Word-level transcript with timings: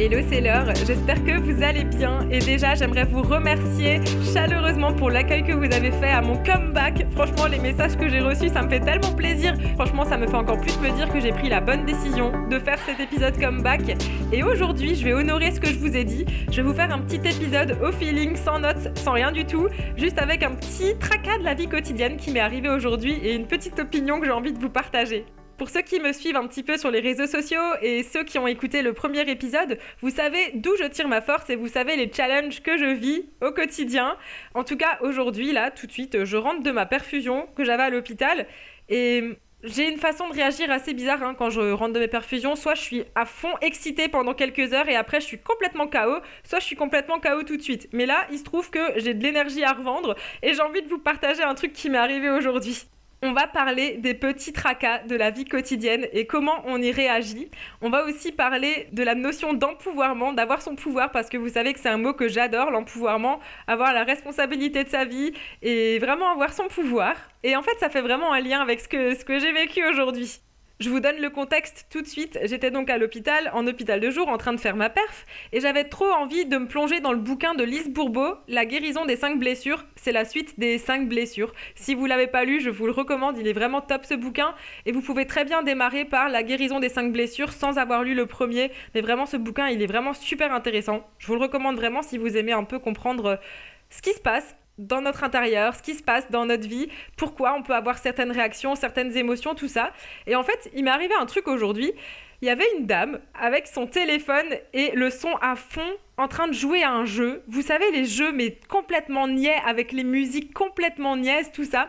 Hello, 0.00 0.18
c'est 0.30 0.40
l'heure. 0.40 0.72
J'espère 0.86 1.24
que 1.24 1.40
vous 1.40 1.60
allez 1.60 1.82
bien. 1.82 2.20
Et 2.30 2.38
déjà, 2.38 2.76
j'aimerais 2.76 3.02
vous 3.02 3.20
remercier 3.20 4.00
chaleureusement 4.32 4.92
pour 4.92 5.10
l'accueil 5.10 5.42
que 5.42 5.50
vous 5.50 5.64
avez 5.64 5.90
fait 5.90 6.10
à 6.10 6.22
mon 6.22 6.36
comeback. 6.44 7.04
Franchement, 7.16 7.46
les 7.46 7.58
messages 7.58 7.96
que 7.96 8.08
j'ai 8.08 8.20
reçus, 8.20 8.48
ça 8.48 8.62
me 8.62 8.70
fait 8.70 8.78
tellement 8.78 9.10
plaisir. 9.10 9.54
Franchement, 9.74 10.04
ça 10.04 10.16
me 10.16 10.28
fait 10.28 10.36
encore 10.36 10.60
plus 10.60 10.78
me 10.78 10.94
dire 10.94 11.12
que 11.12 11.18
j'ai 11.18 11.32
pris 11.32 11.48
la 11.48 11.60
bonne 11.60 11.84
décision 11.84 12.30
de 12.48 12.60
faire 12.60 12.78
cet 12.86 13.00
épisode 13.00 13.40
comeback. 13.40 13.96
Et 14.32 14.44
aujourd'hui, 14.44 14.94
je 14.94 15.04
vais 15.04 15.14
honorer 15.14 15.50
ce 15.50 15.58
que 15.58 15.66
je 15.66 15.78
vous 15.80 15.96
ai 15.96 16.04
dit. 16.04 16.24
Je 16.48 16.58
vais 16.58 16.62
vous 16.62 16.74
faire 16.74 16.94
un 16.94 17.00
petit 17.00 17.16
épisode 17.28 17.76
au 17.82 17.90
feeling, 17.90 18.36
sans 18.36 18.60
notes, 18.60 18.96
sans 18.98 19.14
rien 19.14 19.32
du 19.32 19.46
tout, 19.46 19.66
juste 19.96 20.20
avec 20.20 20.44
un 20.44 20.52
petit 20.52 20.96
tracas 21.00 21.38
de 21.38 21.44
la 21.44 21.54
vie 21.54 21.66
quotidienne 21.66 22.18
qui 22.18 22.30
m'est 22.30 22.38
arrivé 22.38 22.68
aujourd'hui 22.68 23.14
et 23.24 23.34
une 23.34 23.48
petite 23.48 23.80
opinion 23.80 24.20
que 24.20 24.26
j'ai 24.26 24.32
envie 24.32 24.52
de 24.52 24.60
vous 24.60 24.70
partager. 24.70 25.24
Pour 25.58 25.70
ceux 25.70 25.82
qui 25.82 25.98
me 25.98 26.12
suivent 26.12 26.36
un 26.36 26.46
petit 26.46 26.62
peu 26.62 26.78
sur 26.78 26.92
les 26.92 27.00
réseaux 27.00 27.26
sociaux 27.26 27.60
et 27.82 28.04
ceux 28.04 28.22
qui 28.22 28.38
ont 28.38 28.46
écouté 28.46 28.80
le 28.80 28.92
premier 28.92 29.28
épisode, 29.28 29.76
vous 30.00 30.10
savez 30.10 30.52
d'où 30.54 30.70
je 30.78 30.84
tire 30.84 31.08
ma 31.08 31.20
force 31.20 31.50
et 31.50 31.56
vous 31.56 31.66
savez 31.66 31.96
les 31.96 32.08
challenges 32.12 32.62
que 32.62 32.78
je 32.78 32.84
vis 32.84 33.24
au 33.42 33.50
quotidien. 33.50 34.16
En 34.54 34.62
tout 34.62 34.76
cas, 34.76 34.98
aujourd'hui, 35.00 35.50
là, 35.50 35.72
tout 35.72 35.88
de 35.88 35.92
suite, 35.92 36.24
je 36.24 36.36
rentre 36.36 36.62
de 36.62 36.70
ma 36.70 36.86
perfusion 36.86 37.48
que 37.56 37.64
j'avais 37.64 37.82
à 37.82 37.90
l'hôpital 37.90 38.46
et 38.88 39.36
j'ai 39.64 39.90
une 39.90 39.98
façon 39.98 40.28
de 40.28 40.34
réagir 40.34 40.70
assez 40.70 40.94
bizarre 40.94 41.24
hein, 41.24 41.34
quand 41.36 41.50
je 41.50 41.72
rentre 41.72 41.94
de 41.94 41.98
mes 41.98 42.06
perfusions. 42.06 42.54
Soit 42.54 42.76
je 42.76 42.82
suis 42.82 43.04
à 43.16 43.24
fond 43.24 43.54
excitée 43.60 44.06
pendant 44.06 44.34
quelques 44.34 44.72
heures 44.72 44.88
et 44.88 44.94
après 44.94 45.20
je 45.20 45.26
suis 45.26 45.38
complètement 45.40 45.88
KO, 45.88 46.20
soit 46.44 46.60
je 46.60 46.66
suis 46.66 46.76
complètement 46.76 47.18
KO 47.18 47.42
tout 47.42 47.56
de 47.56 47.62
suite. 47.62 47.88
Mais 47.92 48.06
là, 48.06 48.28
il 48.30 48.38
se 48.38 48.44
trouve 48.44 48.70
que 48.70 48.92
j'ai 48.94 49.12
de 49.12 49.24
l'énergie 49.24 49.64
à 49.64 49.72
revendre 49.72 50.14
et 50.44 50.54
j'ai 50.54 50.62
envie 50.62 50.82
de 50.82 50.88
vous 50.88 51.00
partager 51.00 51.42
un 51.42 51.56
truc 51.56 51.72
qui 51.72 51.90
m'est 51.90 51.98
arrivé 51.98 52.30
aujourd'hui. 52.30 52.86
On 53.20 53.32
va 53.32 53.48
parler 53.48 53.96
des 53.96 54.14
petits 54.14 54.52
tracas 54.52 55.00
de 55.00 55.16
la 55.16 55.30
vie 55.30 55.44
quotidienne 55.44 56.06
et 56.12 56.26
comment 56.26 56.62
on 56.66 56.80
y 56.80 56.92
réagit. 56.92 57.50
On 57.82 57.90
va 57.90 58.04
aussi 58.04 58.30
parler 58.30 58.86
de 58.92 59.02
la 59.02 59.16
notion 59.16 59.54
d'empouvoirment, 59.54 60.32
d'avoir 60.32 60.62
son 60.62 60.76
pouvoir, 60.76 61.10
parce 61.10 61.28
que 61.28 61.36
vous 61.36 61.48
savez 61.48 61.72
que 61.72 61.80
c'est 61.80 61.88
un 61.88 61.96
mot 61.96 62.12
que 62.12 62.28
j'adore, 62.28 62.70
l'empouvoirment, 62.70 63.40
avoir 63.66 63.92
la 63.92 64.04
responsabilité 64.04 64.84
de 64.84 64.88
sa 64.88 65.04
vie 65.04 65.32
et 65.62 65.98
vraiment 65.98 66.30
avoir 66.30 66.52
son 66.52 66.68
pouvoir. 66.68 67.16
Et 67.42 67.56
en 67.56 67.62
fait, 67.62 67.76
ça 67.80 67.90
fait 67.90 68.02
vraiment 68.02 68.32
un 68.32 68.40
lien 68.40 68.60
avec 68.60 68.78
ce 68.78 68.86
que, 68.86 69.16
ce 69.16 69.24
que 69.24 69.40
j'ai 69.40 69.52
vécu 69.52 69.84
aujourd'hui. 69.84 70.40
Je 70.80 70.90
vous 70.90 71.00
donne 71.00 71.16
le 71.20 71.28
contexte 71.28 71.86
tout 71.90 72.02
de 72.02 72.06
suite. 72.06 72.38
J'étais 72.44 72.70
donc 72.70 72.88
à 72.88 72.98
l'hôpital, 72.98 73.50
en 73.52 73.66
hôpital 73.66 73.98
de 73.98 74.10
jour, 74.10 74.28
en 74.28 74.38
train 74.38 74.52
de 74.52 74.60
faire 74.60 74.76
ma 74.76 74.88
perf, 74.88 75.26
et 75.52 75.58
j'avais 75.58 75.82
trop 75.82 76.06
envie 76.06 76.46
de 76.46 76.56
me 76.56 76.68
plonger 76.68 77.00
dans 77.00 77.10
le 77.10 77.18
bouquin 77.18 77.54
de 77.54 77.64
Lise 77.64 77.88
Bourbeau, 77.88 78.36
La 78.46 78.64
guérison 78.64 79.04
des 79.04 79.16
5 79.16 79.40
blessures. 79.40 79.84
C'est 79.96 80.12
la 80.12 80.24
suite 80.24 80.60
des 80.60 80.78
5 80.78 81.08
blessures. 81.08 81.52
Si 81.74 81.96
vous 81.96 82.06
l'avez 82.06 82.28
pas 82.28 82.44
lu, 82.44 82.60
je 82.60 82.70
vous 82.70 82.86
le 82.86 82.92
recommande, 82.92 83.38
il 83.38 83.48
est 83.48 83.52
vraiment 83.52 83.80
top 83.80 84.04
ce 84.04 84.14
bouquin, 84.14 84.54
et 84.86 84.92
vous 84.92 85.02
pouvez 85.02 85.26
très 85.26 85.44
bien 85.44 85.64
démarrer 85.64 86.04
par 86.04 86.28
La 86.28 86.44
guérison 86.44 86.78
des 86.78 86.88
5 86.88 87.12
blessures 87.12 87.52
sans 87.52 87.76
avoir 87.78 88.04
lu 88.04 88.14
le 88.14 88.26
premier. 88.26 88.70
Mais 88.94 89.00
vraiment, 89.00 89.26
ce 89.26 89.36
bouquin, 89.36 89.66
il 89.66 89.82
est 89.82 89.86
vraiment 89.86 90.14
super 90.14 90.52
intéressant. 90.52 91.04
Je 91.18 91.26
vous 91.26 91.34
le 91.34 91.40
recommande 91.40 91.74
vraiment 91.74 92.02
si 92.02 92.18
vous 92.18 92.36
aimez 92.36 92.52
un 92.52 92.62
peu 92.62 92.78
comprendre 92.78 93.40
ce 93.90 94.00
qui 94.00 94.12
se 94.12 94.20
passe 94.20 94.54
dans 94.78 95.00
notre 95.00 95.24
intérieur, 95.24 95.74
ce 95.74 95.82
qui 95.82 95.94
se 95.94 96.02
passe 96.02 96.30
dans 96.30 96.46
notre 96.46 96.68
vie, 96.68 96.88
pourquoi 97.16 97.54
on 97.54 97.62
peut 97.62 97.74
avoir 97.74 97.98
certaines 97.98 98.30
réactions, 98.30 98.74
certaines 98.74 99.16
émotions, 99.16 99.54
tout 99.54 99.68
ça. 99.68 99.92
Et 100.26 100.36
en 100.36 100.44
fait, 100.44 100.70
il 100.74 100.84
m'est 100.84 100.90
arrivé 100.90 101.14
un 101.20 101.26
truc 101.26 101.48
aujourd'hui. 101.48 101.92
Il 102.40 102.46
y 102.46 102.50
avait 102.50 102.68
une 102.78 102.86
dame 102.86 103.18
avec 103.34 103.66
son 103.66 103.86
téléphone 103.86 104.46
et 104.72 104.92
le 104.92 105.10
son 105.10 105.34
à 105.40 105.56
fond 105.56 105.90
en 106.16 106.28
train 106.28 106.46
de 106.46 106.52
jouer 106.52 106.84
à 106.84 106.92
un 106.92 107.04
jeu. 107.04 107.42
Vous 107.48 107.62
savez, 107.62 107.90
les 107.90 108.04
jeux, 108.04 108.30
mais 108.30 108.58
complètement 108.68 109.26
niais, 109.26 109.60
avec 109.66 109.90
les 109.90 110.04
musiques 110.04 110.54
complètement 110.54 111.16
niaises, 111.16 111.50
tout 111.52 111.64
ça. 111.64 111.88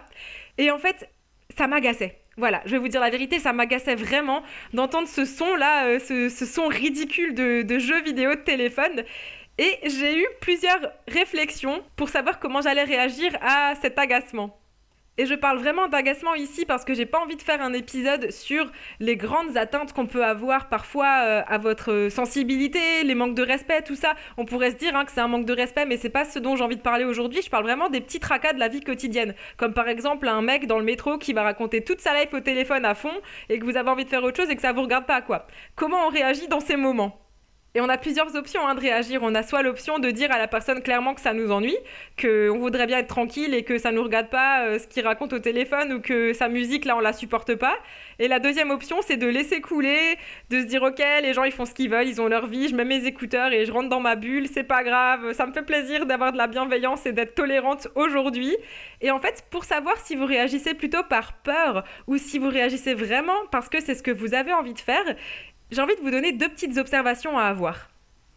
Et 0.58 0.72
en 0.72 0.80
fait, 0.80 1.10
ça 1.56 1.68
m'agaçait. 1.68 2.20
Voilà, 2.38 2.62
je 2.66 2.72
vais 2.72 2.78
vous 2.78 2.88
dire 2.88 3.02
la 3.02 3.10
vérité, 3.10 3.38
ça 3.38 3.52
m'agaçait 3.52 3.96
vraiment 3.96 4.44
d'entendre 4.74 5.10
ce 5.10 5.26
son-là, 5.26 5.88
euh, 5.88 6.00
ce, 6.00 6.30
son 6.30 6.68
ridicule 6.68 7.34
de, 7.34 7.64
de 7.64 7.80
jeu 7.80 8.02
vidéo 8.02 8.34
de 8.34 8.40
téléphone. 8.40 9.04
Et 9.62 9.78
j'ai 9.84 10.18
eu 10.18 10.26
plusieurs 10.40 10.80
réflexions 11.10 11.84
pour 11.98 12.08
savoir 12.08 12.40
comment 12.40 12.62
j'allais 12.62 12.86
réagir 12.86 13.38
à 13.42 13.74
cet 13.82 14.00
agacement. 14.00 14.58
Et 15.18 15.26
je 15.26 15.34
parle 15.34 15.58
vraiment 15.58 15.90
d'agacement 15.90 16.34
ici 16.34 16.66
parce 16.66 16.86
que 16.86 16.94
j'ai 16.94 17.06
pas 17.06 17.20
envie 17.20 17.36
de 17.36 17.42
faire 17.42 17.62
un 17.62 17.74
épisode 17.74 18.32
sur 18.32 18.72
les 19.02 19.18
grandes 19.18 19.58
atteintes 19.58 19.92
qu'on 19.92 20.06
peut 20.06 20.24
avoir 20.24 20.70
parfois 20.70 21.24
euh, 21.24 21.42
à 21.46 21.58
votre 21.58 22.08
sensibilité, 22.10 23.04
les 23.04 23.16
manques 23.16 23.36
de 23.36 23.44
respect, 23.44 23.82
tout 23.82 23.98
ça. 23.98 24.16
On 24.38 24.46
pourrait 24.46 24.72
se 24.72 24.78
dire 24.78 24.96
hein, 24.96 25.04
que 25.04 25.12
c'est 25.12 25.20
un 25.20 25.28
manque 25.28 25.46
de 25.46 25.52
respect, 25.52 25.86
mais 25.86 25.98
c'est 25.98 26.08
pas 26.08 26.24
ce 26.24 26.40
dont 26.40 26.56
j'ai 26.56 26.64
envie 26.64 26.78
de 26.78 26.82
parler 26.82 27.04
aujourd'hui. 27.04 27.42
Je 27.42 27.50
parle 27.50 27.66
vraiment 27.66 27.90
des 27.90 28.00
petits 28.00 28.22
tracas 28.22 28.54
de 28.54 28.60
la 28.60 28.70
vie 28.70 28.80
quotidienne. 28.80 29.36
Comme 29.58 29.74
par 29.74 29.90
exemple 29.90 30.30
un 30.30 30.42
mec 30.42 30.68
dans 30.68 30.80
le 30.80 30.86
métro 30.86 31.18
qui 31.18 31.34
va 31.34 31.44
raconter 31.44 31.84
toute 31.84 32.00
sa 32.00 32.18
life 32.18 32.34
au 32.34 32.40
téléphone 32.40 32.86
à 32.86 32.96
fond 32.96 33.12
et 33.50 33.60
que 33.60 33.66
vous 33.66 33.76
avez 33.76 33.90
envie 33.90 34.06
de 34.06 34.10
faire 34.10 34.24
autre 34.24 34.38
chose 34.38 34.50
et 34.50 34.56
que 34.56 34.62
ça 34.62 34.72
vous 34.72 34.84
regarde 34.84 35.06
pas, 35.06 35.22
quoi. 35.22 35.48
Comment 35.76 36.08
on 36.08 36.10
réagit 36.10 36.48
dans 36.48 36.62
ces 36.62 36.78
moments? 36.78 37.29
Et 37.76 37.82
on 37.82 37.90
a 37.90 37.98
plusieurs 37.98 38.36
options 38.36 38.68
hein, 38.68 38.74
de 38.74 38.80
réagir. 38.80 39.22
On 39.22 39.36
a 39.36 39.44
soit 39.44 39.62
l'option 39.62 40.00
de 40.00 40.10
dire 40.10 40.32
à 40.32 40.40
la 40.40 40.48
personne 40.48 40.82
clairement 40.82 41.14
que 41.14 41.22
ça 41.22 41.34
nous 41.34 41.52
ennuie, 41.52 41.78
qu'on 42.20 42.58
voudrait 42.58 42.88
bien 42.88 42.98
être 42.98 43.08
tranquille 43.08 43.54
et 43.54 43.64
que 43.64 43.78
ça 43.78 43.92
ne 43.92 43.98
nous 43.98 44.04
regarde 44.04 44.30
pas 44.30 44.66
euh, 44.66 44.80
ce 44.80 44.88
qu'il 44.88 45.06
raconte 45.06 45.34
au 45.34 45.40
téléphone 45.40 45.94
ou 45.94 46.02
que 46.02 46.34
sa 46.34 46.50
musique, 46.50 46.86
là, 46.86 46.98
on 46.98 47.00
la 47.00 47.14
supporte 47.14 47.56
pas. 47.56 47.76
Et 48.18 48.28
la 48.28 48.40
deuxième 48.40 48.72
option, 48.72 48.98
c'est 49.06 49.18
de 49.18 49.28
laisser 49.28 49.62
couler, 49.62 50.18
de 50.50 50.62
se 50.62 50.66
dire, 50.66 50.82
ok, 50.82 51.02
les 51.22 51.34
gens, 51.34 51.44
ils 51.44 51.52
font 51.52 51.66
ce 51.66 51.74
qu'ils 51.74 51.90
veulent, 51.90 52.08
ils 52.08 52.20
ont 52.20 52.28
leur 52.28 52.48
vie, 52.48 52.70
je 52.70 52.76
mets 52.76 52.86
mes 52.86 53.06
écouteurs 53.06 53.54
et 53.54 53.66
je 53.66 53.72
rentre 53.72 53.90
dans 53.90 54.00
ma 54.00 54.16
bulle, 54.16 54.48
c'est 54.52 54.64
pas 54.64 54.84
grave, 54.84 55.34
ça 55.34 55.46
me 55.46 55.54
fait 55.54 55.62
plaisir 55.62 56.08
d'avoir 56.08 56.32
de 56.32 56.38
la 56.38 56.48
bienveillance 56.48 57.06
et 57.06 57.14
d'être 57.14 57.36
tolérante 57.36 57.88
aujourd'hui. 57.96 58.58
Et 59.02 59.12
en 59.12 59.20
fait, 59.20 59.46
pour 59.52 59.64
savoir 59.64 59.96
si 59.98 60.16
vous 60.16 60.26
réagissez 60.26 60.74
plutôt 60.74 61.04
par 61.04 61.34
peur 61.34 61.84
ou 62.08 62.18
si 62.18 62.40
vous 62.40 62.50
réagissez 62.50 62.94
vraiment 62.96 63.38
parce 63.52 63.70
que 63.70 63.80
c'est 63.80 63.96
ce 63.96 64.04
que 64.04 64.12
vous 64.12 64.34
avez 64.34 64.54
envie 64.54 64.74
de 64.74 64.80
faire, 64.80 65.16
j'ai 65.72 65.82
envie 65.82 65.96
de 65.96 66.02
vous 66.02 66.12
donner 66.12 66.32
deux 66.32 66.50
petites 66.50 66.78
observations 66.78 67.38
à 67.38 67.44
avoir. 67.44 67.90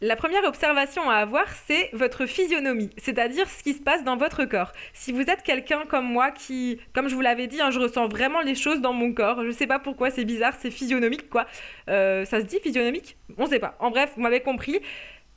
La 0.04 0.16
première 0.16 0.42
observation 0.42 1.08
à 1.08 1.14
avoir, 1.14 1.46
c'est 1.68 1.88
votre 1.92 2.26
physionomie, 2.26 2.90
c'est-à-dire 2.96 3.48
ce 3.48 3.62
qui 3.62 3.72
se 3.72 3.80
passe 3.80 4.02
dans 4.02 4.16
votre 4.16 4.44
corps. 4.44 4.72
Si 4.92 5.12
vous 5.12 5.22
êtes 5.30 5.44
quelqu'un 5.44 5.84
comme 5.88 6.06
moi 6.06 6.32
qui, 6.32 6.80
comme 6.92 7.08
je 7.08 7.14
vous 7.14 7.20
l'avais 7.20 7.46
dit, 7.46 7.60
hein, 7.60 7.70
je 7.70 7.78
ressens 7.78 8.08
vraiment 8.08 8.40
les 8.40 8.56
choses 8.56 8.80
dans 8.80 8.92
mon 8.92 9.12
corps. 9.12 9.44
Je 9.44 9.52
sais 9.52 9.68
pas 9.68 9.78
pourquoi, 9.78 10.10
c'est 10.10 10.24
bizarre, 10.24 10.54
c'est 10.58 10.72
physionomique 10.72 11.30
quoi. 11.30 11.46
Euh, 11.88 12.24
ça 12.24 12.40
se 12.40 12.46
dit 12.46 12.58
physionomique? 12.58 13.16
On 13.38 13.46
sait 13.46 13.60
pas. 13.60 13.76
En 13.78 13.90
bref, 13.90 14.10
vous 14.16 14.22
m'avez 14.22 14.40
compris. 14.40 14.80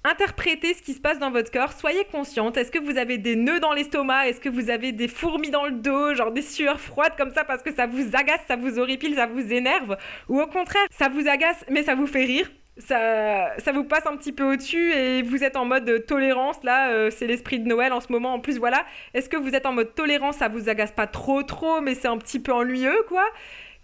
Interprétez 0.08 0.76
ce 0.76 0.84
qui 0.84 0.94
se 0.94 1.00
passe 1.00 1.18
dans 1.18 1.32
votre 1.32 1.50
corps, 1.50 1.74
soyez 1.74 2.06
consciente. 2.12 2.58
Est-ce 2.58 2.70
que 2.72 2.78
vous 2.78 3.00
avez 3.00 3.18
des 3.18 3.36
nœuds 3.36 3.60
dans 3.60 3.74
l'estomac? 3.74 4.28
Est-ce 4.28 4.40
que 4.40 4.50
vous 4.50 4.70
avez 4.70 4.92
des 4.92 5.08
fourmis 5.08 5.50
dans 5.50 5.66
le 5.66 5.72
dos, 5.72 6.14
genre 6.14 6.32
des 6.32 6.44
sueurs 6.44 6.80
froides 6.80 7.16
comme 7.18 7.34
ça 7.34 7.44
parce 7.44 7.64
que 7.64 7.74
ça 7.74 7.88
vous 7.88 8.16
agace, 8.16 8.42
ça 8.48 8.56
vous 8.56 8.78
horripile, 8.78 9.16
ça 9.16 9.26
vous 9.26 9.52
énerve? 9.52 9.98
Ou 10.30 10.40
au 10.40 10.46
contraire, 10.46 10.86
ça 10.92 11.10
vous 11.10 11.28
agace 11.28 11.66
mais 11.72 11.82
ça 11.82 11.96
vous 11.96 12.06
fait 12.06 12.24
rire 12.24 12.48
ça, 12.78 13.58
ça 13.58 13.72
vous 13.72 13.84
passe 13.86 14.06
un 14.06 14.16
petit 14.18 14.34
peu 14.34 14.44
au-dessus 14.44 14.92
et 14.92 15.24
vous 15.24 15.44
êtes 15.44 15.56
en 15.56 15.66
mode 15.66 16.06
tolérance. 16.06 16.62
Là, 16.64 16.90
euh, 16.92 17.10
c'est 17.10 17.26
l'esprit 17.26 17.60
de 17.60 17.68
Noël 17.68 17.92
en 17.94 18.02
ce 18.02 18.12
moment. 18.12 18.34
En 18.34 18.40
plus, 18.40 18.60
voilà. 18.60 18.86
Est-ce 19.16 19.30
que 19.30 19.38
vous 19.38 19.56
êtes 19.56 19.66
en 19.66 19.72
mode 19.72 19.96
tolérance? 19.96 20.36
Ça 20.36 20.50
vous 20.50 20.70
agace 20.70 20.92
pas 20.92 21.08
trop, 21.08 21.42
trop, 21.42 21.82
mais 21.82 21.96
c'est 21.96 22.10
un 22.10 22.18
petit 22.18 22.40
peu 22.40 22.52
ennuyeux, 22.52 23.04
quoi 23.08 23.26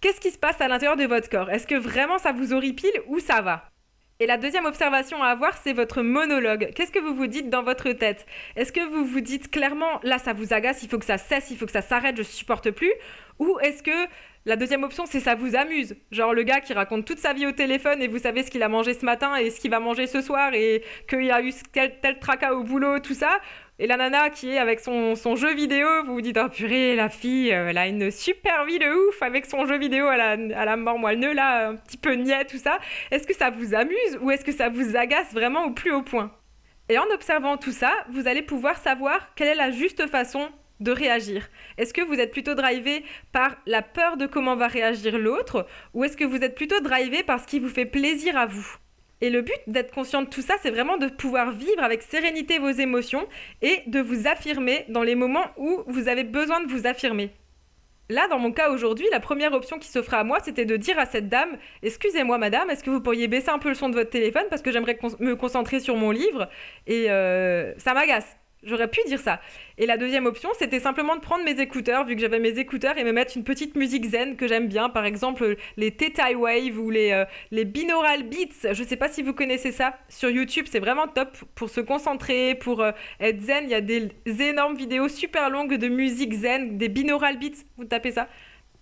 Qu'est-ce 0.01 0.19
qui 0.19 0.29
se 0.29 0.37
passe 0.37 0.59
à 0.61 0.67
l'intérieur 0.67 0.97
de 0.97 1.05
votre 1.05 1.29
corps? 1.29 1.49
Est-ce 1.49 1.65
que 1.65 1.75
vraiment 1.75 2.17
ça 2.17 2.31
vous 2.31 2.53
horripile 2.53 2.91
ou 3.07 3.19
ça 3.19 3.41
va? 3.41 3.71
Et 4.21 4.27
la 4.27 4.37
deuxième 4.37 4.65
observation 4.65 5.23
à 5.23 5.29
avoir, 5.29 5.57
c'est 5.57 5.73
votre 5.73 6.03
monologue. 6.03 6.69
Qu'est-ce 6.75 6.91
que 6.91 6.99
vous 6.99 7.15
vous 7.15 7.25
dites 7.25 7.49
dans 7.49 7.63
votre 7.63 7.91
tête? 7.91 8.27
Est-ce 8.55 8.71
que 8.71 8.87
vous 8.87 9.03
vous 9.03 9.19
dites 9.19 9.49
clairement, 9.49 9.99
là 10.03 10.19
ça 10.19 10.31
vous 10.31 10.53
agace, 10.53 10.83
il 10.83 10.89
faut 10.89 10.99
que 10.99 11.05
ça 11.05 11.17
cesse, 11.17 11.49
il 11.49 11.57
faut 11.57 11.65
que 11.65 11.71
ça 11.71 11.81
s'arrête, 11.81 12.15
je 12.15 12.21
supporte 12.21 12.69
plus? 12.69 12.93
Ou 13.39 13.57
est-ce 13.63 13.81
que 13.81 14.07
la 14.45 14.57
deuxième 14.57 14.83
option, 14.83 15.07
c'est 15.07 15.21
ça 15.21 15.33
vous 15.33 15.55
amuse? 15.55 15.95
Genre 16.11 16.35
le 16.35 16.43
gars 16.43 16.61
qui 16.61 16.73
raconte 16.73 17.05
toute 17.05 17.17
sa 17.17 17.33
vie 17.33 17.47
au 17.47 17.51
téléphone 17.51 17.99
et 18.03 18.07
vous 18.07 18.19
savez 18.19 18.43
ce 18.43 18.51
qu'il 18.51 18.61
a 18.61 18.69
mangé 18.69 18.93
ce 18.93 19.05
matin 19.05 19.35
et 19.37 19.49
ce 19.49 19.59
qu'il 19.59 19.71
va 19.71 19.79
manger 19.79 20.05
ce 20.05 20.21
soir 20.21 20.53
et 20.53 20.83
qu'il 21.09 21.31
a 21.31 21.41
eu 21.41 21.51
tel, 21.73 21.99
tel 21.99 22.19
tracas 22.19 22.53
au 22.53 22.63
boulot, 22.63 22.99
tout 22.99 23.15
ça? 23.15 23.39
Et 23.83 23.87
la 23.87 23.97
nana 23.97 24.29
qui 24.29 24.51
est 24.51 24.59
avec 24.59 24.79
son, 24.79 25.15
jeu 25.35 25.55
vidéo, 25.55 25.87
vous 26.05 26.13
vous 26.13 26.21
dites 26.21 26.37
Oh 26.39 26.49
purée, 26.49 26.95
la 26.95 27.09
fille, 27.09 27.51
euh, 27.51 27.69
elle 27.69 27.79
a 27.79 27.87
une 27.87 28.11
super 28.11 28.63
vie 28.65 28.77
de 28.77 28.85
ouf 28.85 29.23
avec 29.23 29.47
son 29.47 29.65
jeu 29.65 29.79
vidéo 29.79 30.05
à 30.05 30.17
la, 30.17 30.31
à 30.55 30.65
la 30.65 30.77
mort 30.77 30.99
moelleux, 30.99 31.33
là, 31.33 31.69
un 31.69 31.75
petit 31.77 31.97
peu 31.97 32.13
niais, 32.13 32.45
tout 32.45 32.59
ça. 32.59 32.77
Est-ce 33.09 33.25
que 33.25 33.33
ça 33.33 33.49
vous 33.49 33.73
amuse 33.73 34.19
ou 34.21 34.29
est-ce 34.29 34.45
que 34.45 34.51
ça 34.51 34.69
vous 34.69 34.95
agace 34.95 35.33
vraiment 35.33 35.65
au 35.65 35.71
plus 35.71 35.91
haut 35.91 36.03
point? 36.03 36.29
Et 36.89 36.99
en 36.99 37.05
observant 37.11 37.57
tout 37.57 37.71
ça, 37.71 37.91
vous 38.11 38.27
allez 38.27 38.43
pouvoir 38.43 38.77
savoir 38.77 39.33
quelle 39.33 39.47
est 39.47 39.55
la 39.55 39.71
juste 39.71 40.05
façon 40.05 40.49
de 40.79 40.91
réagir. 40.91 41.49
Est-ce 41.79 41.95
que 41.95 42.03
vous 42.03 42.19
êtes 42.19 42.31
plutôt 42.31 42.53
drivé 42.53 43.03
par 43.31 43.55
la 43.65 43.81
peur 43.81 44.15
de 44.15 44.27
comment 44.27 44.55
va 44.55 44.67
réagir 44.67 45.17
l'autre 45.17 45.65
ou 45.95 46.03
est-ce 46.03 46.17
que 46.17 46.23
vous 46.23 46.43
êtes 46.43 46.53
plutôt 46.53 46.81
drivé 46.81 47.23
par 47.23 47.39
ce 47.39 47.47
qui 47.47 47.57
vous 47.57 47.69
fait 47.69 47.87
plaisir 47.87 48.37
à 48.37 48.45
vous? 48.45 48.77
Et 49.21 49.29
le 49.29 49.41
but 49.41 49.59
d'être 49.67 49.93
conscient 49.93 50.23
de 50.23 50.27
tout 50.27 50.41
ça, 50.41 50.55
c'est 50.61 50.71
vraiment 50.71 50.97
de 50.97 51.07
pouvoir 51.07 51.51
vivre 51.51 51.83
avec 51.83 52.01
sérénité 52.01 52.59
vos 52.59 52.69
émotions 52.69 53.27
et 53.61 53.81
de 53.87 53.99
vous 53.99 54.27
affirmer 54.27 54.85
dans 54.89 55.03
les 55.03 55.15
moments 55.15 55.45
où 55.57 55.83
vous 55.87 56.07
avez 56.07 56.23
besoin 56.23 56.61
de 56.61 56.71
vous 56.71 56.87
affirmer. 56.87 57.31
Là, 58.09 58.27
dans 58.27 58.39
mon 58.39 58.51
cas 58.51 58.71
aujourd'hui, 58.71 59.05
la 59.11 59.21
première 59.21 59.53
option 59.53 59.79
qui 59.79 59.87
s'offrait 59.87 60.17
à 60.17 60.23
moi, 60.25 60.39
c'était 60.43 60.65
de 60.65 60.75
dire 60.75 60.99
à 60.99 61.05
cette 61.05 61.29
dame 61.29 61.57
Excusez-moi, 61.81 62.37
madame, 62.37 62.69
est-ce 62.69 62.83
que 62.83 62.89
vous 62.89 62.99
pourriez 62.99 63.27
baisser 63.29 63.49
un 63.49 63.59
peu 63.59 63.69
le 63.69 63.75
son 63.75 63.87
de 63.87 63.95
votre 63.95 64.09
téléphone 64.09 64.43
parce 64.49 64.61
que 64.61 64.71
j'aimerais 64.71 64.99
me 65.19 65.35
concentrer 65.35 65.79
sur 65.79 65.95
mon 65.95 66.11
livre? 66.11 66.49
Et 66.87 67.09
euh, 67.09 67.73
ça 67.77 67.93
m'agace 67.93 68.40
J'aurais 68.63 68.87
pu 68.87 68.99
dire 69.07 69.19
ça. 69.19 69.41
Et 69.79 69.87
la 69.87 69.97
deuxième 69.97 70.27
option, 70.27 70.49
c'était 70.59 70.79
simplement 70.79 71.15
de 71.15 71.21
prendre 71.21 71.43
mes 71.43 71.59
écouteurs, 71.59 72.05
vu 72.05 72.15
que 72.15 72.21
j'avais 72.21 72.39
mes 72.39 72.59
écouteurs, 72.59 72.97
et 72.99 73.03
me 73.03 73.11
mettre 73.11 73.35
une 73.35 73.43
petite 73.43 73.75
musique 73.75 74.05
zen 74.05 74.35
que 74.35 74.47
j'aime 74.47 74.67
bien, 74.67 74.89
par 74.89 75.05
exemple 75.05 75.55
les 75.77 75.91
Theta 75.91 76.31
Wave 76.31 76.77
ou 76.77 76.91
les, 76.91 77.11
euh, 77.11 77.63
binaural 77.63 78.23
beats. 78.23 78.73
Je 78.73 78.83
sais 78.83 78.97
pas 78.97 79.09
si 79.09 79.23
vous 79.23 79.33
connaissez 79.33 79.71
ça. 79.71 79.97
Sur 80.09 80.29
YouTube, 80.29 80.67
c'est 80.69 80.79
vraiment 80.79 81.07
top 81.07 81.35
pour 81.55 81.71
se 81.71 81.81
concentrer, 81.81 82.53
pour 82.53 82.81
euh, 82.81 82.91
être 83.19 83.41
zen. 83.41 83.63
Il 83.63 83.71
y 83.71 83.75
a 83.75 83.81
des 83.81 84.11
énormes 84.27 84.75
vidéos 84.75 85.07
super 85.07 85.49
longues 85.49 85.75
de 85.75 85.87
musique 85.87 86.33
zen, 86.33 86.77
des 86.77 86.89
binaural 86.89 87.39
beats, 87.39 87.63
vous 87.77 87.85
tapez 87.85 88.11
ça. 88.11 88.27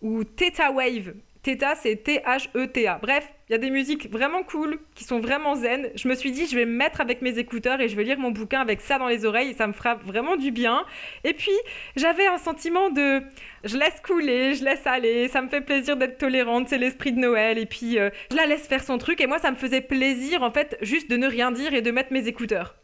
Ou 0.01 0.25
Theta 0.25 0.71
Wave. 0.71 1.13
Theta, 1.49 1.73
c'est 1.73 1.95
T-H-E-T-A. 2.03 2.99
Bref, 3.01 3.27
il 3.49 3.53
y 3.53 3.55
a 3.55 3.57
des 3.57 3.71
musiques 3.71 4.11
vraiment 4.11 4.43
cool, 4.43 4.77
qui 4.93 5.03
sont 5.03 5.19
vraiment 5.19 5.55
zen. 5.55 5.89
Je 5.95 6.07
me 6.07 6.13
suis 6.13 6.31
dit, 6.31 6.45
je 6.45 6.55
vais 6.55 6.65
me 6.65 6.75
mettre 6.75 7.01
avec 7.01 7.23
mes 7.23 7.39
écouteurs 7.39 7.81
et 7.81 7.89
je 7.89 7.95
vais 7.95 8.03
lire 8.03 8.19
mon 8.19 8.29
bouquin 8.29 8.61
avec 8.61 8.81
ça 8.81 8.99
dans 8.99 9.07
les 9.07 9.25
oreilles. 9.25 9.49
Et 9.49 9.53
ça 9.55 9.65
me 9.65 9.73
fera 9.73 9.95
vraiment 9.95 10.35
du 10.35 10.51
bien. 10.51 10.85
Et 11.23 11.33
puis, 11.33 11.51
j'avais 11.95 12.27
un 12.27 12.37
sentiment 12.37 12.91
de... 12.91 13.23
Je 13.63 13.77
laisse 13.77 13.99
couler, 14.05 14.53
je 14.53 14.63
laisse 14.63 14.85
aller. 14.85 15.27
Ça 15.27 15.41
me 15.41 15.47
fait 15.47 15.61
plaisir 15.61 15.97
d'être 15.97 16.19
tolérante. 16.19 16.69
C'est 16.69 16.77
l'esprit 16.77 17.13
de 17.13 17.19
Noël. 17.19 17.57
Et 17.57 17.65
puis, 17.65 17.97
euh, 17.97 18.11
je 18.29 18.35
la 18.35 18.45
laisse 18.45 18.67
faire 18.67 18.83
son 18.83 18.99
truc. 18.99 19.19
Et 19.19 19.25
moi, 19.25 19.39
ça 19.39 19.49
me 19.49 19.55
faisait 19.55 19.81
plaisir, 19.81 20.43
en 20.43 20.51
fait, 20.51 20.77
juste 20.81 21.09
de 21.09 21.17
ne 21.17 21.27
rien 21.27 21.51
dire 21.51 21.73
et 21.73 21.81
de 21.81 21.89
mettre 21.89 22.13
mes 22.13 22.27
écouteurs. 22.27 22.75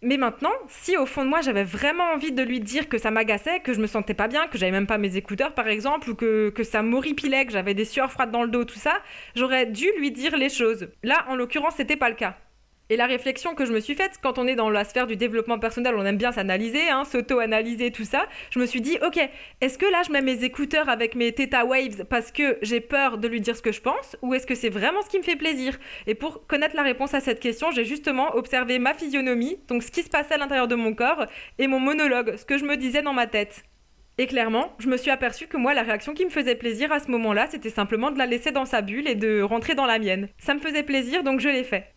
Mais 0.00 0.16
maintenant, 0.16 0.52
si 0.68 0.96
au 0.96 1.06
fond 1.06 1.24
de 1.24 1.28
moi 1.28 1.40
j'avais 1.40 1.64
vraiment 1.64 2.04
envie 2.12 2.30
de 2.30 2.42
lui 2.42 2.60
dire 2.60 2.88
que 2.88 2.98
ça 2.98 3.10
m'agaçait, 3.10 3.60
que 3.60 3.72
je 3.72 3.80
me 3.80 3.88
sentais 3.88 4.14
pas 4.14 4.28
bien, 4.28 4.46
que 4.46 4.56
j'avais 4.56 4.70
même 4.70 4.86
pas 4.86 4.98
mes 4.98 5.16
écouteurs 5.16 5.54
par 5.54 5.66
exemple, 5.66 6.10
ou 6.10 6.14
que, 6.14 6.50
que 6.50 6.62
ça 6.62 6.82
m'horripilait, 6.82 7.46
que 7.46 7.52
j'avais 7.52 7.74
des 7.74 7.84
sueurs 7.84 8.12
froides 8.12 8.30
dans 8.30 8.44
le 8.44 8.48
dos, 8.48 8.64
tout 8.64 8.78
ça, 8.78 9.02
j'aurais 9.34 9.66
dû 9.66 9.86
lui 9.98 10.12
dire 10.12 10.36
les 10.36 10.50
choses. 10.50 10.88
Là, 11.02 11.24
en 11.28 11.34
l'occurrence, 11.34 11.74
c'était 11.76 11.96
pas 11.96 12.10
le 12.10 12.14
cas. 12.14 12.36
Et 12.90 12.96
la 12.96 13.04
réflexion 13.04 13.54
que 13.54 13.66
je 13.66 13.72
me 13.72 13.80
suis 13.80 13.94
faite, 13.94 14.18
quand 14.22 14.38
on 14.38 14.46
est 14.46 14.54
dans 14.54 14.70
la 14.70 14.82
sphère 14.82 15.06
du 15.06 15.16
développement 15.16 15.58
personnel, 15.58 15.94
on 15.96 16.06
aime 16.06 16.16
bien 16.16 16.32
s'analyser, 16.32 16.88
hein, 16.88 17.04
s'auto-analyser, 17.04 17.90
tout 17.90 18.04
ça, 18.04 18.26
je 18.48 18.58
me 18.58 18.64
suis 18.64 18.80
dit, 18.80 18.96
ok, 19.06 19.20
est-ce 19.60 19.76
que 19.76 19.84
là 19.84 20.02
je 20.06 20.10
mets 20.10 20.22
mes 20.22 20.42
écouteurs 20.42 20.88
avec 20.88 21.14
mes 21.14 21.32
Theta 21.32 21.66
Waves 21.66 22.06
parce 22.06 22.32
que 22.32 22.56
j'ai 22.62 22.80
peur 22.80 23.18
de 23.18 23.28
lui 23.28 23.42
dire 23.42 23.54
ce 23.54 23.60
que 23.60 23.72
je 23.72 23.82
pense, 23.82 24.16
ou 24.22 24.32
est-ce 24.32 24.46
que 24.46 24.54
c'est 24.54 24.70
vraiment 24.70 25.02
ce 25.02 25.10
qui 25.10 25.18
me 25.18 25.22
fait 25.22 25.36
plaisir? 25.36 25.78
Et 26.06 26.14
pour 26.14 26.46
connaître 26.46 26.76
la 26.76 26.82
réponse 26.82 27.12
à 27.12 27.20
cette 27.20 27.40
question, 27.40 27.70
j'ai 27.72 27.84
justement 27.84 28.34
observé 28.34 28.78
ma 28.78 28.94
physionomie, 28.94 29.58
donc 29.68 29.82
ce 29.82 29.90
qui 29.90 30.02
se 30.02 30.08
passait 30.08 30.34
à 30.34 30.38
l'intérieur 30.38 30.66
de 30.66 30.74
mon 30.74 30.94
corps, 30.94 31.26
et 31.58 31.66
mon 31.66 31.80
monologue, 31.80 32.36
ce 32.36 32.46
que 32.46 32.56
je 32.56 32.64
me 32.64 32.78
disais 32.78 33.02
dans 33.02 33.12
ma 33.12 33.26
tête. 33.26 33.64
Et 34.16 34.26
clairement, 34.26 34.72
je 34.78 34.88
me 34.88 34.96
suis 34.96 35.10
aperçue 35.10 35.46
que 35.46 35.58
moi, 35.58 35.74
la 35.74 35.82
réaction 35.82 36.14
qui 36.14 36.24
me 36.24 36.30
faisait 36.30 36.54
plaisir 36.54 36.90
à 36.90 37.00
ce 37.00 37.10
moment-là, 37.10 37.48
c'était 37.50 37.68
simplement 37.68 38.10
de 38.10 38.18
la 38.18 38.24
laisser 38.24 38.50
dans 38.50 38.64
sa 38.64 38.80
bulle 38.80 39.08
et 39.08 39.14
de 39.14 39.42
rentrer 39.42 39.74
dans 39.74 39.86
la 39.86 39.98
mienne. 39.98 40.28
Ça 40.38 40.54
me 40.54 40.58
faisait 40.60 40.82
plaisir, 40.82 41.22
donc 41.22 41.40
je 41.40 41.50
l'ai 41.50 41.64
fait. 41.64 41.92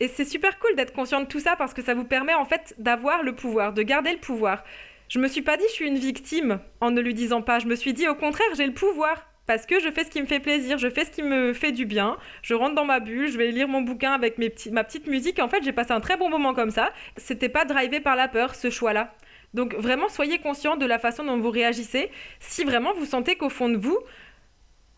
Et 0.00 0.08
c'est 0.08 0.24
super 0.24 0.58
cool 0.58 0.74
d'être 0.74 0.92
conscient 0.92 1.20
de 1.20 1.26
tout 1.26 1.40
ça 1.40 1.56
parce 1.56 1.74
que 1.74 1.82
ça 1.82 1.94
vous 1.94 2.04
permet 2.04 2.34
en 2.34 2.44
fait 2.44 2.74
d'avoir 2.78 3.22
le 3.22 3.34
pouvoir, 3.34 3.72
de 3.72 3.82
garder 3.82 4.12
le 4.12 4.18
pouvoir. 4.18 4.64
Je 5.08 5.18
me 5.18 5.28
suis 5.28 5.42
pas 5.42 5.56
dit 5.56 5.64
je 5.68 5.74
suis 5.74 5.86
une 5.86 5.98
victime 5.98 6.58
en 6.80 6.90
ne 6.90 7.00
lui 7.00 7.14
disant 7.14 7.42
pas. 7.42 7.58
Je 7.58 7.66
me 7.66 7.76
suis 7.76 7.92
dit 7.92 8.08
au 8.08 8.14
contraire 8.14 8.48
j'ai 8.56 8.66
le 8.66 8.72
pouvoir 8.72 9.28
parce 9.46 9.66
que 9.66 9.80
je 9.80 9.90
fais 9.90 10.04
ce 10.04 10.10
qui 10.10 10.20
me 10.20 10.26
fait 10.26 10.40
plaisir, 10.40 10.78
je 10.78 10.88
fais 10.88 11.04
ce 11.04 11.10
qui 11.10 11.22
me 11.22 11.52
fait 11.52 11.72
du 11.72 11.84
bien. 11.84 12.16
Je 12.42 12.54
rentre 12.54 12.74
dans 12.74 12.84
ma 12.84 13.00
bulle, 13.00 13.28
je 13.30 13.36
vais 13.36 13.50
lire 13.50 13.68
mon 13.68 13.82
bouquin 13.82 14.12
avec 14.12 14.38
mes 14.38 14.50
petits, 14.50 14.70
ma 14.70 14.84
petite 14.84 15.06
musique. 15.06 15.38
En 15.38 15.48
fait 15.48 15.62
j'ai 15.62 15.72
passé 15.72 15.92
un 15.92 16.00
très 16.00 16.16
bon 16.16 16.28
moment 16.28 16.54
comme 16.54 16.70
ça. 16.70 16.92
C'était 17.16 17.48
pas 17.48 17.64
drivé 17.64 18.00
par 18.00 18.16
la 18.16 18.28
peur 18.28 18.54
ce 18.54 18.70
choix-là. 18.70 19.14
Donc 19.54 19.74
vraiment 19.74 20.08
soyez 20.08 20.38
conscient 20.38 20.76
de 20.76 20.86
la 20.86 20.98
façon 20.98 21.24
dont 21.24 21.38
vous 21.38 21.50
réagissez. 21.50 22.10
Si 22.40 22.64
vraiment 22.64 22.92
vous 22.94 23.04
sentez 23.04 23.36
qu'au 23.36 23.50
fond 23.50 23.68
de 23.68 23.76
vous 23.76 23.98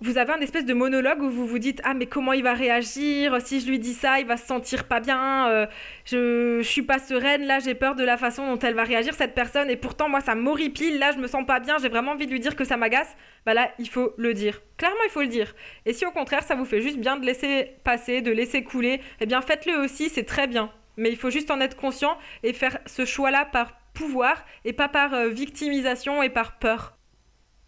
vous 0.04 0.18
avez 0.18 0.34
un 0.34 0.40
espèce 0.40 0.66
de 0.66 0.74
monologue 0.74 1.22
où 1.22 1.30
vous 1.30 1.46
vous 1.46 1.58
dites 1.58 1.80
ah 1.82 1.94
mais 1.94 2.04
comment 2.04 2.34
il 2.34 2.42
va 2.42 2.52
réagir? 2.52 3.40
Si 3.40 3.60
je 3.60 3.68
lui 3.68 3.78
dis 3.78 3.94
ça 3.94 4.20
il 4.20 4.26
va 4.26 4.36
se 4.36 4.46
sentir 4.46 4.84
pas 4.84 5.00
bien 5.00 5.48
euh, 5.48 5.66
je, 6.04 6.58
je 6.60 6.68
suis 6.68 6.82
pas 6.82 6.98
sereine 6.98 7.46
là 7.46 7.58
j'ai 7.58 7.74
peur 7.74 7.94
de 7.94 8.04
la 8.04 8.18
façon 8.18 8.46
dont 8.46 8.58
elle 8.58 8.74
va 8.74 8.84
réagir 8.84 9.14
cette 9.14 9.34
personne. 9.34 9.70
Et 9.70 9.76
pourtant 9.76 10.10
moi 10.10 10.20
ça 10.20 10.34
m'horripile 10.34 10.98
là 10.98 11.12
je 11.12 11.18
me 11.18 11.26
sens 11.26 11.46
pas 11.46 11.58
bien 11.58 11.78
j'ai 11.78 11.88
vraiment 11.88 12.12
envie 12.12 12.26
de 12.26 12.32
lui 12.32 12.40
dire 12.40 12.54
que 12.54 12.64
ça 12.64 12.76
m'agace. 12.76 13.16
Bah 13.46 13.54
là 13.54 13.70
il 13.78 13.88
faut 13.88 14.12
le 14.18 14.34
dire. 14.34 14.60
Clairement 14.76 15.04
il 15.06 15.10
faut 15.10 15.22
le 15.22 15.28
dire. 15.28 15.54
Et 15.86 15.94
si 15.94 16.04
au 16.04 16.10
contraire 16.10 16.42
ça 16.42 16.54
vous 16.54 16.66
fait 16.66 16.82
juste 16.82 16.98
bien 16.98 17.16
de 17.16 17.24
laisser 17.24 17.70
passer 17.82 18.20
de 18.20 18.30
laisser 18.30 18.62
couler 18.62 19.00
eh 19.20 19.26
bien 19.26 19.40
faites-le 19.40 19.78
aussi 19.78 20.10
c'est 20.10 20.24
très 20.24 20.46
bien. 20.46 20.70
Mais 20.98 21.08
il 21.08 21.16
faut 21.16 21.30
juste 21.30 21.50
en 21.50 21.60
être 21.62 21.78
conscient 21.78 22.18
et 22.42 22.52
faire 22.52 22.78
ce 22.84 23.06
choix 23.06 23.30
là 23.30 23.46
par 23.46 23.72
pouvoir 23.94 24.44
et 24.66 24.74
pas 24.74 24.88
par 24.88 25.14
euh, 25.14 25.28
victimisation 25.28 26.22
et 26.22 26.28
par 26.28 26.58
peur 26.58 26.94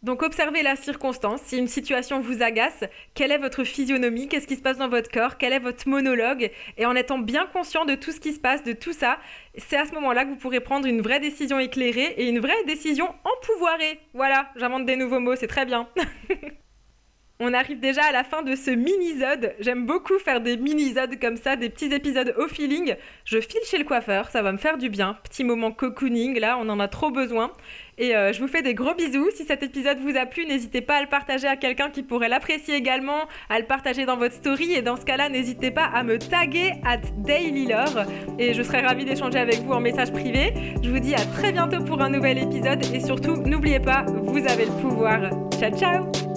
donc 0.02 0.22
observez 0.22 0.62
la 0.62 0.76
circonstance, 0.76 1.40
si 1.44 1.58
une 1.58 1.68
situation 1.68 2.20
vous 2.20 2.42
agace, 2.42 2.84
quelle 3.14 3.32
est 3.32 3.38
votre 3.38 3.64
physionomie, 3.64 4.28
qu'est-ce 4.28 4.46
qui 4.46 4.56
se 4.56 4.62
passe 4.62 4.78
dans 4.78 4.88
votre 4.88 5.10
corps, 5.10 5.38
quel 5.38 5.52
est 5.52 5.58
votre 5.58 5.88
monologue, 5.88 6.50
et 6.76 6.86
en 6.86 6.94
étant 6.94 7.18
bien 7.18 7.46
conscient 7.46 7.84
de 7.84 7.94
tout 7.94 8.12
ce 8.12 8.20
qui 8.20 8.32
se 8.32 8.40
passe, 8.40 8.62
de 8.62 8.72
tout 8.72 8.92
ça, 8.92 9.18
c'est 9.56 9.76
à 9.76 9.86
ce 9.86 9.92
moment-là 9.92 10.24
que 10.24 10.30
vous 10.30 10.36
pourrez 10.36 10.60
prendre 10.60 10.86
une 10.86 11.00
vraie 11.00 11.20
décision 11.20 11.58
éclairée 11.58 12.14
et 12.18 12.28
une 12.28 12.40
vraie 12.40 12.64
décision 12.66 13.08
empouvoirée. 13.24 14.00
Voilà, 14.14 14.50
j'invente 14.56 14.86
des 14.86 14.96
nouveaux 14.96 15.20
mots, 15.20 15.36
c'est 15.36 15.46
très 15.46 15.64
bien. 15.64 15.88
On 17.38 17.52
arrive 17.52 17.80
déjà 17.80 18.02
à 18.04 18.12
la 18.12 18.24
fin 18.24 18.42
de 18.42 18.56
ce 18.56 18.70
mini-zode. 18.70 19.54
J'aime 19.60 19.84
beaucoup 19.84 20.18
faire 20.18 20.40
des 20.40 20.56
mini-zodes 20.56 21.20
comme 21.20 21.36
ça, 21.36 21.56
des 21.56 21.68
petits 21.68 21.92
épisodes 21.92 22.34
au 22.38 22.48
feeling. 22.48 22.94
Je 23.26 23.40
file 23.40 23.60
chez 23.66 23.76
le 23.76 23.84
coiffeur, 23.84 24.30
ça 24.30 24.40
va 24.40 24.52
me 24.52 24.56
faire 24.56 24.78
du 24.78 24.88
bien. 24.88 25.18
Petit 25.22 25.44
moment 25.44 25.70
cocooning, 25.70 26.38
là, 26.40 26.56
on 26.58 26.66
en 26.70 26.80
a 26.80 26.88
trop 26.88 27.10
besoin. 27.10 27.52
Et 27.98 28.16
euh, 28.16 28.32
je 28.32 28.40
vous 28.40 28.48
fais 28.48 28.62
des 28.62 28.72
gros 28.72 28.94
bisous. 28.94 29.28
Si 29.34 29.44
cet 29.44 29.62
épisode 29.62 29.98
vous 29.98 30.16
a 30.16 30.24
plu, 30.24 30.46
n'hésitez 30.46 30.80
pas 30.80 30.96
à 30.96 31.02
le 31.02 31.08
partager 31.08 31.46
à 31.46 31.56
quelqu'un 31.56 31.90
qui 31.90 32.02
pourrait 32.02 32.30
l'apprécier 32.30 32.74
également, 32.74 33.26
à 33.50 33.58
le 33.58 33.66
partager 33.66 34.06
dans 34.06 34.16
votre 34.16 34.34
story. 34.34 34.72
Et 34.72 34.80
dans 34.80 34.96
ce 34.96 35.04
cas-là, 35.04 35.28
n'hésitez 35.28 35.70
pas 35.70 35.84
à 35.84 36.02
me 36.04 36.18
taguer 36.18 36.72
at 36.86 37.02
dailylore. 37.18 38.06
Et 38.38 38.54
je 38.54 38.62
serai 38.62 38.80
ravie 38.80 39.04
d'échanger 39.04 39.38
avec 39.38 39.60
vous 39.60 39.72
en 39.72 39.80
message 39.80 40.10
privé. 40.10 40.54
Je 40.82 40.90
vous 40.90 41.00
dis 41.00 41.14
à 41.14 41.24
très 41.36 41.52
bientôt 41.52 41.84
pour 41.84 42.00
un 42.00 42.08
nouvel 42.08 42.38
épisode. 42.38 42.82
Et 42.94 43.00
surtout, 43.00 43.36
n'oubliez 43.36 43.80
pas, 43.80 44.06
vous 44.08 44.46
avez 44.46 44.64
le 44.64 44.80
pouvoir. 44.80 45.20
Ciao, 45.58 45.70
ciao 45.76 46.35